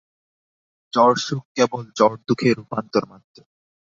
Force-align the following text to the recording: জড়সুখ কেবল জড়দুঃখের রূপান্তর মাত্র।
জড়সুখ 0.93 1.41
কেবল 1.55 1.83
জড়দুঃখের 1.97 2.55
রূপান্তর 2.59 3.03
মাত্র। 3.11 3.37